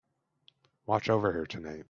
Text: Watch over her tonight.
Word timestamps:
Watch 0.87 1.09
over 1.11 1.31
her 1.31 1.45
tonight. 1.45 1.79